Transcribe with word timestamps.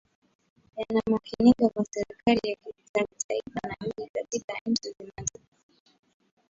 inayamkinika 0.77 1.69
kwa 1.69 1.85
serikali 1.85 2.57
za 2.93 3.03
kitaifa 3.05 3.59
na 3.67 3.75
miji 3.81 4.09
katika 4.13 4.53
nchi 4.65 4.95
zinazostawi 4.97 5.43